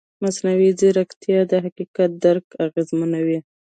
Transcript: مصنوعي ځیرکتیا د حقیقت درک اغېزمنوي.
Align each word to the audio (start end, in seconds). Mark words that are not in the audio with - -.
مصنوعي 0.23 0.69
ځیرکتیا 0.79 1.39
د 1.51 1.53
حقیقت 1.65 2.09
درک 2.25 2.47
اغېزمنوي. 2.65 3.39